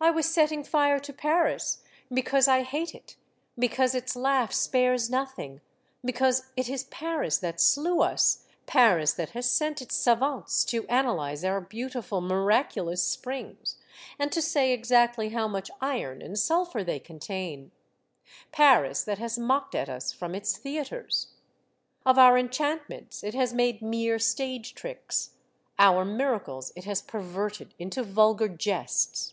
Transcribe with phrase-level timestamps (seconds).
[0.00, 1.82] I was setting fire to Paris—
[2.12, 3.16] because I hate it,
[3.58, 5.62] because its laugh spares nothing,
[6.04, 11.14] because it is Paris that slew us, Paris that has sent its savants to ana
[11.14, 13.76] lyze our beautiful, miraculous springs,
[14.18, 17.70] and to say exactly how much iron and sulphur they contain,
[18.52, 21.28] Paris that has mocked at us from its theatres.
[22.04, 25.30] Of our enchantments it has made mere stage tricks,
[25.78, 29.30] our miracles it has perverted into vulgar jests.